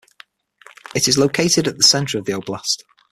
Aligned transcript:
It 0.95 1.07
is 1.07 1.19
located 1.19 1.67
in 1.67 1.77
the 1.77 1.83
center 1.83 2.17
of 2.17 2.25
the 2.25 2.31
oblast. 2.31 2.81